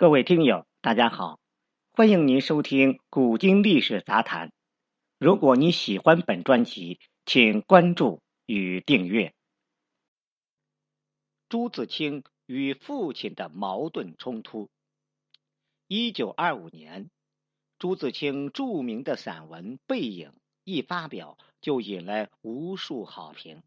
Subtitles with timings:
[0.00, 1.38] 各位听友，大家好，
[1.92, 4.48] 欢迎您收听《古今历史杂谈》。
[5.18, 9.34] 如果你喜欢本专辑，请关注与订阅。
[11.50, 14.70] 朱自清与父亲的矛盾冲突。
[15.86, 17.10] 一九二五年，
[17.78, 20.30] 朱自清著名的散文《背影》
[20.64, 23.62] 一发表，就引来无数好评。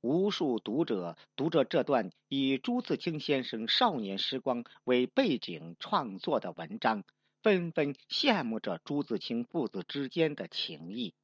[0.00, 7.02] 无数读者读着这段以朱自清先生少年时光为背景创作的文章，
[7.42, 11.14] 纷纷羡慕着朱自清父子之间的情谊。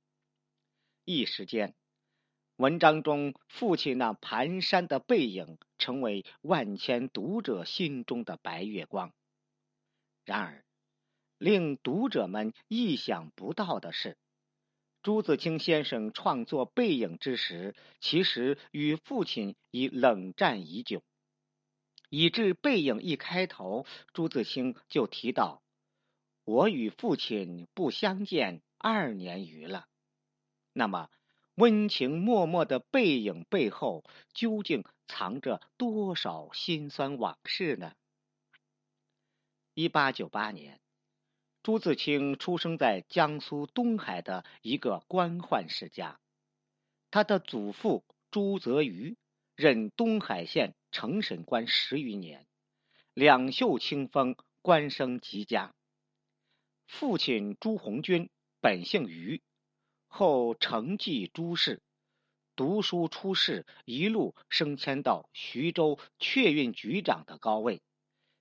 [1.05, 1.75] 一时间，
[2.57, 9.13] 文章中父亲那蹒跚的背影成为万千读者心中的白月光。
[10.25, 10.65] 然而，
[11.39, 14.17] 令读者们意想不到的是。
[15.03, 21.03] 朱自清先生创作《背影》之时，其实与父亲已冷战已久，
[22.09, 25.61] 以致《背影》一开头，朱自清就提到
[26.47, 29.89] ：“我与父亲不相见二年余了。”
[30.73, 31.11] 那么，
[31.57, 37.93] 温情脉脉的《背影》背后，究竟藏着多少辛酸往事呢？
[39.75, 40.82] 一八九八年。
[41.63, 46.19] 朱自清出生在江苏东海的一个官宦世家，
[47.13, 49.17] 他的祖父朱泽愚
[49.55, 52.49] 任东海县承审官十余年，
[53.15, 55.73] 两袖清风，官声极佳。
[56.89, 58.29] 父亲朱鸿钧
[58.61, 59.41] 本姓于，
[60.09, 61.81] 后承继朱氏，
[62.57, 67.83] 读书出仕，一路升迁到徐州确运局长的高位，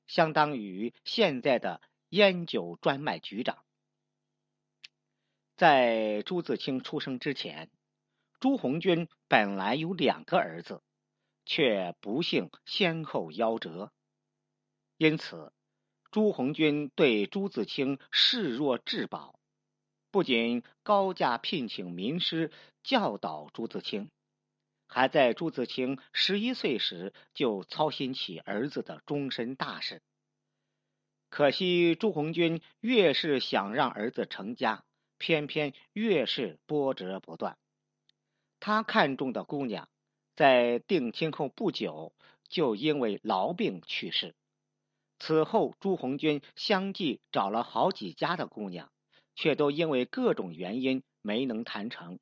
[0.07, 1.81] 相当于现在的。
[2.11, 3.63] 烟酒专卖局长，
[5.55, 7.71] 在朱自清出生之前，
[8.41, 10.83] 朱红军本来有两个儿子，
[11.45, 13.93] 却不幸先后夭折。
[14.97, 15.53] 因此，
[16.11, 19.39] 朱红军对朱自清视若至宝，
[20.11, 22.51] 不仅高价聘请名师
[22.83, 24.11] 教导朱自清，
[24.85, 30.01] 还在朱自清十一岁时就操心起儿子的终身大事。
[31.31, 34.83] 可惜朱红军越是想让儿子成家，
[35.17, 37.57] 偏偏越是波折不断。
[38.59, 39.87] 他看中的姑娘，
[40.35, 42.13] 在定亲后不久
[42.49, 44.35] 就因为痨病去世。
[45.19, 48.91] 此后，朱红军相继找了好几家的姑娘，
[49.33, 52.19] 却都因为各种原因没能谈成。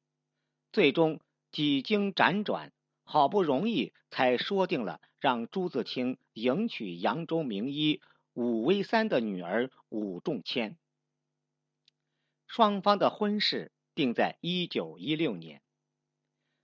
[0.72, 1.20] 最终
[1.52, 2.72] 几经辗转，
[3.04, 8.02] 好不容易才说定了让朱自清迎娶扬州名医。
[8.34, 10.78] 武威三的女儿武仲谦，
[12.48, 15.62] 双方的婚事定在一九一六年。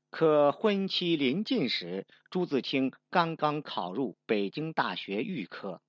[0.09, 5.81] 可婚期临近时，朱自清刚刚考入北京大学预科。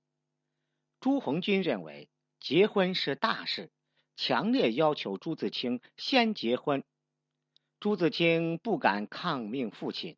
[0.99, 2.09] 朱红军认为
[2.41, 3.71] 结婚是大事，
[4.17, 6.83] 强烈要求朱自清先结婚。
[7.79, 10.17] 朱自清不敢抗命父亲，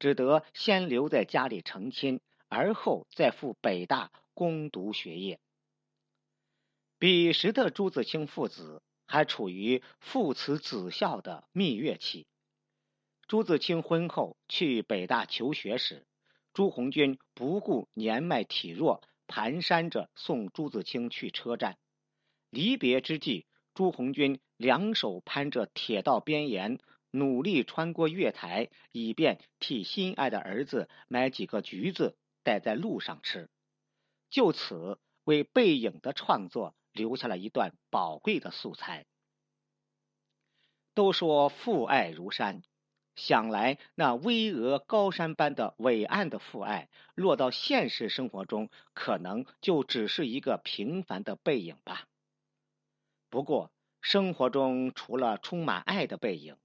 [0.00, 4.10] 只得先留在家里成亲，而后再赴北大。
[4.34, 5.40] 攻读学业。
[6.98, 12.26] 彼时的朱自清父子还处于父慈子孝的蜜月期。
[13.26, 16.06] 朱自清婚后去北大求学时，
[16.52, 21.78] 朱红军不顾年迈体弱，蹒跚着送朱自清去车站。
[22.50, 26.78] 离别之际，朱红军两手攀着铁道边沿，
[27.10, 33.50] 努力穿过月台，以便替心爱的儿子买几个橘子带在路上吃。
[34.34, 39.06] 就此为背影的创作留下了一段宝贵的素材。
[40.92, 42.64] 都说父爱如山，
[43.14, 52.08] 想来那巍峨高山般的伟岸的父爱，落到现实生活中，可能就只是一个平凡的背影吧。
[53.30, 53.70] 不过，
[54.00, 56.56] 生活中除了充满爱的背影，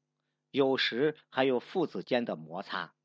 [0.49, 2.95] 有时还有父子间的摩擦。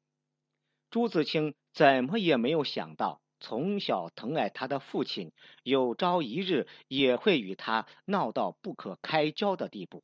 [0.88, 3.20] 朱自清怎么也没有想到。
[3.46, 5.30] 从小疼爱他的父亲，
[5.62, 10.02] 有朝一日也会与他闹到不可开交的地步，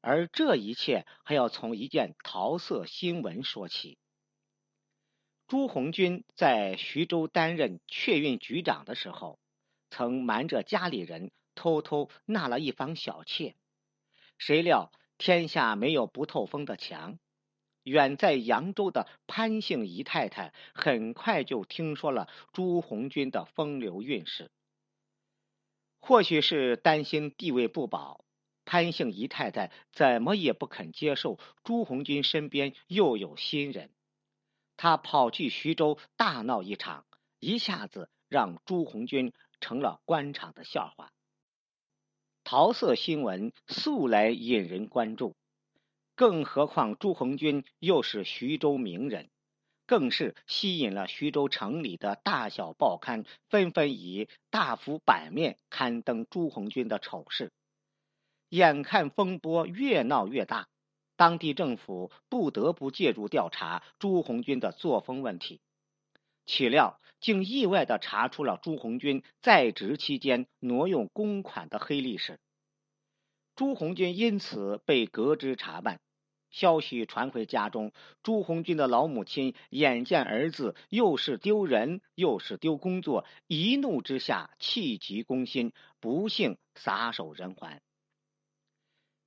[0.00, 3.98] 而这一切还要从一件桃色新闻说起。
[5.48, 9.40] 朱红军在徐州担任确运局长的时候，
[9.90, 13.56] 曾瞒着家里人偷偷纳了一房小妾，
[14.38, 17.18] 谁料天下没有不透风的墙。
[17.82, 24.50] 远在扬州的潘姓姨太太很快就听说了朱红军的风流韵事。
[26.00, 28.24] 或许是担心地位不保，
[28.64, 33.90] 潘姓姨太太怎么也不肯接受朱红军身边又有新人。
[34.76, 37.04] 他跑去徐州大闹一场，
[37.38, 41.12] 一下子让朱红军成了官场的笑话。
[42.42, 45.36] 桃色新闻素来引人关注，
[46.14, 49.30] 更何况朱红军又是徐州名人，
[49.86, 57.50] 更是吸引了徐州城里的大小报刊纷纷以大幅版面刊登朱红军的丑事。
[58.48, 60.68] 眼看风波越闹越大，
[61.16, 65.60] 当地政府不得不介入调查朱红军的作风问题。
[66.44, 72.38] 岂料，竟意外的查出了朱红军在职期间挪用公款的黑历史。
[73.54, 76.00] 朱红军因此被革职查办。
[76.50, 87.80] 消息传回家中，朱红军的老母亲眼见儿子又是丢人又是丢工作，一怒之下气急攻心，不幸撒手人寰。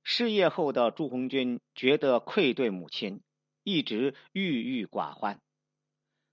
[0.04, 3.22] 失业后的朱红军觉得愧对母亲，
[3.64, 5.40] 一直郁郁寡欢。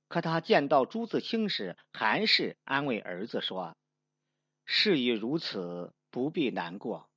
[0.07, 3.75] 可他见到朱自清时，还是安慰儿子说
[4.63, 7.09] ：“事已如此，不必难过。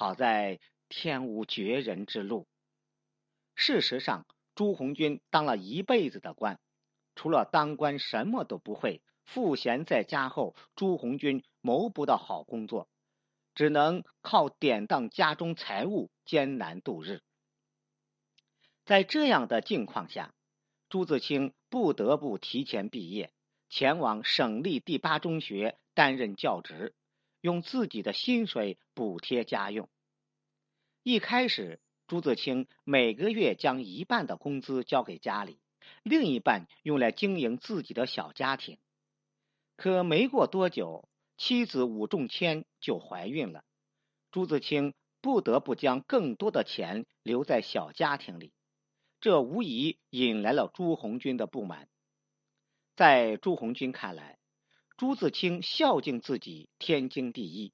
[0.00, 2.48] 好在天无绝人之路。”
[3.54, 4.24] 事实上，
[4.54, 6.58] 朱红军当了一辈子的官，
[7.14, 9.02] 除了当官什么都不会。
[9.26, 12.88] 赋闲在家后，朱红军谋不到好工作，
[13.54, 17.20] 只能靠典当家中财物艰难度日。
[18.86, 20.32] 在这样的境况下，
[20.88, 23.34] 朱自清不得不提前毕业，
[23.68, 26.94] 前往省立第八中学担任教职，
[27.40, 29.88] 用自己的薪水补贴家用。
[31.02, 35.58] 一开始，朱自清每个月将一半的工资交给家里，
[36.02, 38.78] 另一半用来经营自己的小家庭。
[39.76, 41.08] 可没过多久，
[41.38, 43.64] 妻子武仲谦就怀孕了，
[44.30, 48.52] 朱自清不得不将更多的钱留在小家庭里。
[49.20, 51.88] 这无疑引来了朱红军的不满。
[52.96, 54.38] 在朱红军看来，
[55.00, 57.72] 朱自清孝敬自己天经地义，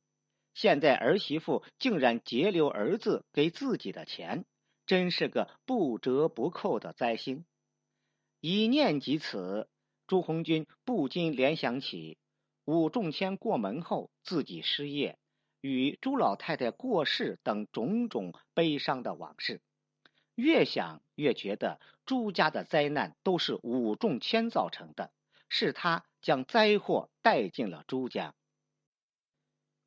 [0.55, 4.45] 现在儿媳妇竟然截留儿子给自己的钱，
[4.87, 7.45] 真是个不折不扣的灾星。
[8.41, 9.69] 一念及此，
[10.07, 12.17] 朱红军不禁联想起
[12.65, 15.19] 武仲谦过门后自己失业，
[15.61, 19.61] 与朱老太太过世等种种悲伤的往事。
[20.37, 25.11] 越想越觉得朱家的灾难都是武仲谦造成的，
[25.49, 28.35] 是他将灾祸带进了朱家。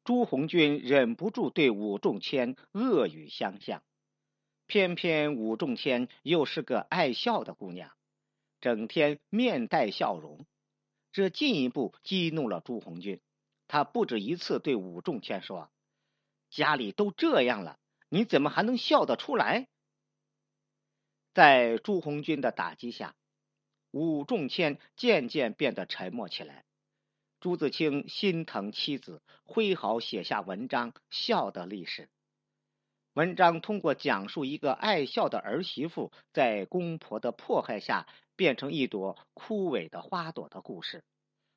[0.06, 3.83] 朱红军忍不住对武仲谦恶语相向，
[4.65, 7.91] 偏偏武仲谦又是个爱笑的姑娘，
[8.62, 10.45] 整天面带笑容，
[11.12, 13.19] 这进一步激怒了朱红军。
[13.68, 15.69] 他不止一次对武仲谦说
[16.50, 17.77] ：“家里都这样了，
[18.07, 19.68] 你怎么还能笑得出来？”
[21.36, 23.13] 在朱红军的打击下，
[23.91, 26.65] 武仲谦渐渐变得沉默起来。
[27.39, 32.03] 朱自清心疼妻子，挥毫写下文章《笑的历史》。
[33.13, 41.03] 文章通过讲述一个爱笑的儿媳妇在公婆的迫害下变成一朵枯萎的花朵的故事，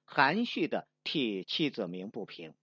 [0.05, 2.55] 含蓄的替妻子鸣不平。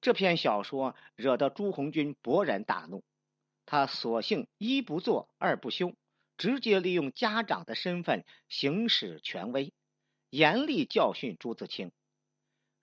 [0.00, 3.04] 这篇小说惹得朱红军勃然大怒。
[3.66, 5.94] 他索性一不做二不休，
[6.40, 9.74] 直接利用家长的身份行使权威，
[10.30, 11.92] 严厉教训朱自清。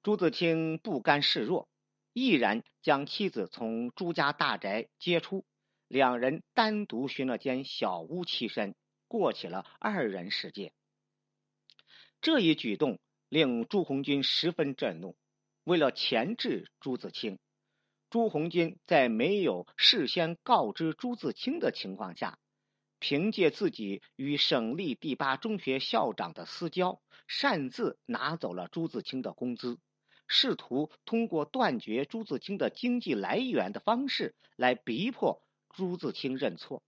[0.04, 1.68] 朱自清不甘示弱，
[2.14, 5.44] 毅然将妻子从朱家大宅接出，
[5.88, 8.76] 两人单独寻了间小屋栖身，
[9.08, 10.72] 过起了二人世界。
[12.22, 15.18] 这一举动令朱红军十分震怒，
[15.64, 17.40] 为了钳制朱自清。
[18.12, 22.38] 朱红军在没有事先告知朱自清的情况下，
[23.00, 29.80] 凭借自己与省立第八中学校长的私交，擅自拿走了朱自清的工资，
[30.28, 36.84] 试图通过断绝朱自清的经济来源的方式来逼迫朱自清认错。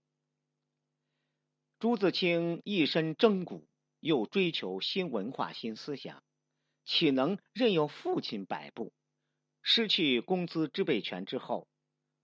[1.80, 3.68] 朱自清一身征骨，
[4.00, 6.24] 又追求新文化、新思想，
[6.86, 8.92] 岂能任由父亲摆布？
[9.62, 11.68] 失去工资支配权之后，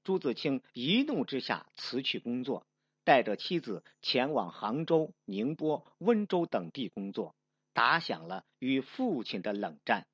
[0.04, 2.66] 朱自清一怒之下辞去工作，
[3.06, 7.36] 带着妻子前往杭州、宁波、温州等地工作，
[7.72, 10.08] 打响了与父亲的冷战。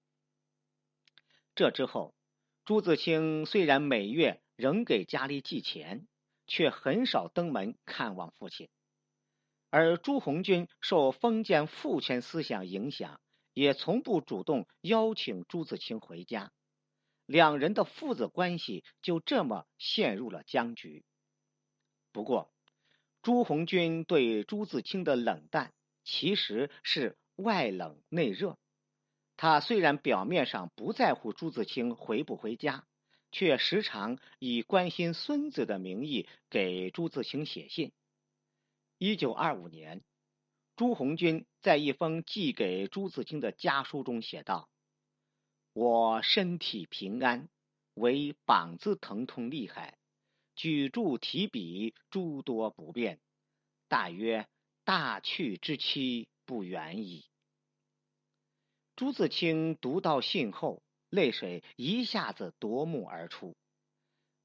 [1.55, 2.13] 这之后，
[2.65, 6.07] 朱自清虽然每月仍给家里寄钱，
[6.48, 8.69] 却很少登门看望父亲。
[9.69, 13.21] 而朱红军受封建父权思想影响，
[13.53, 16.51] 也从不主动邀请朱自清回家。
[17.25, 21.05] 两人的父子关系就这么陷入了僵局。
[22.12, 22.53] 不过，
[23.22, 25.74] 朱红军对朱自清的冷淡
[26.04, 28.58] 其实是外冷内热。
[29.38, 32.86] 他虽然表面上不在乎朱自清回不回家，
[33.32, 37.92] 却时常以关心孙子的名义给朱自清写信。
[38.98, 40.04] 一九二五年，
[40.75, 44.70] 朱红军在一封寄给朱自清的家书中写道
[45.74, 47.50] ：“我身体平安，
[47.96, 49.98] 唯膀子疼痛厉害，
[50.62, 53.20] 举箸提笔诸多不便，
[53.88, 54.48] 大约。”
[54.84, 57.25] 大去之期不远矣。
[58.96, 63.56] 朱自清读到信后，泪水一下子夺目而出。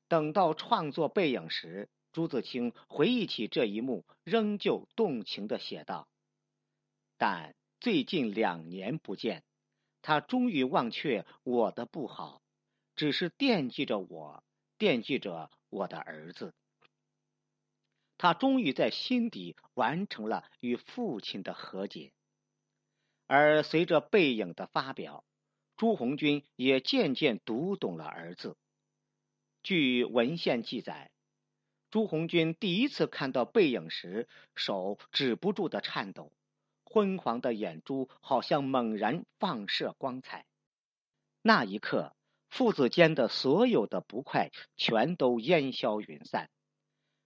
[0.08, 6.06] 等到创作背影时，朱自清回忆起这一幕，仍旧动情的写道
[7.16, 9.42] ：“但最近两年不见，
[10.02, 12.42] 他终于忘却我的不好，
[12.94, 14.44] 只是惦记着我，
[14.78, 16.54] 惦记着我的儿子。”
[18.18, 22.12] 他终于在心底完成了与父亲的和解，
[23.26, 25.22] 而随着背影的发表，
[25.76, 28.56] 朱红军也渐渐读懂了儿子。
[29.62, 31.10] 据文献记载，
[31.90, 36.32] 朱红军第一次看到背影时，手止不住的颤抖，
[36.84, 40.46] 昏黄的眼珠好像猛然放射光彩。
[41.42, 42.16] 那一刻，
[42.56, 46.48] 父子间的所有的不快全都烟消云散。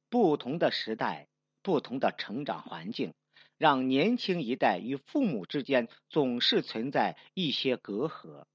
[0.09, 1.29] 不同的时代，
[1.63, 3.15] 不同的成长环境，
[3.57, 8.47] 让年轻一代与父母之间总是存在一些隔阂。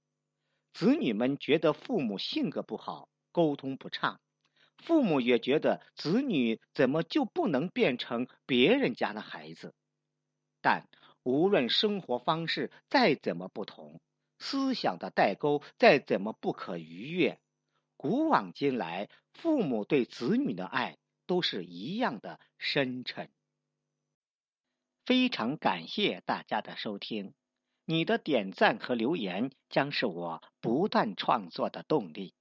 [0.74, 4.17] 子女们觉得父母性格不好，沟通不畅；
[4.84, 9.74] 父母也觉得子女怎么就不能变成别人家的孩子。
[10.60, 10.89] 但
[11.24, 14.01] 无论生活方式再怎么不同，
[14.39, 17.39] 思想的代沟再怎么不可逾越，
[17.98, 20.98] 古往今来，父母对子女的爱。
[21.27, 23.32] 都是一样的深沉。
[25.06, 27.34] 非常感谢大家的收听，
[27.84, 32.36] 你的点赞和留言将是我不断创作的动力。